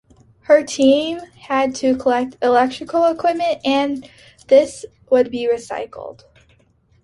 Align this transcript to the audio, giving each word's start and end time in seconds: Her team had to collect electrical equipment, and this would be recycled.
Her 0.45 0.63
team 0.63 1.19
had 1.37 1.75
to 1.75 1.95
collect 1.95 2.35
electrical 2.41 3.05
equipment, 3.05 3.59
and 3.63 4.09
this 4.47 4.83
would 5.11 5.29
be 5.29 5.47
recycled. 5.47 6.23